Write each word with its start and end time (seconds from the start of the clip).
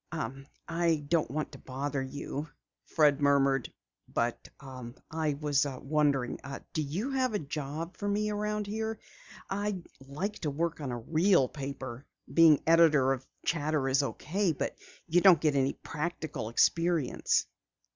"I 0.67 1.05
don't 1.09 1.29
want 1.29 1.51
to 1.51 1.59
bother 1.59 2.01
you," 2.01 2.49
Fred 2.85 3.21
murmured, 3.21 3.71
"but 4.11 4.49
I 4.59 5.37
was 5.39 5.67
wondering 5.69 6.39
do 6.73 6.81
you 6.81 7.11
have 7.11 7.35
a 7.35 7.45
job 7.45 7.97
for 7.97 8.07
me 8.09 8.31
around 8.31 8.65
here? 8.65 8.97
I'd 9.47 9.85
like 9.99 10.39
to 10.39 10.49
work 10.49 10.81
on 10.81 10.91
a 10.91 10.97
real 10.97 11.47
paper. 11.47 12.07
Being 12.33 12.63
editor 12.65 13.13
of 13.13 13.27
Chatter 13.45 13.87
is 13.87 14.01
okay 14.01 14.53
but 14.53 14.75
you 15.07 15.21
don't 15.21 15.39
get 15.39 15.53
any 15.53 15.73
practical 15.73 16.49
experience." 16.49 17.45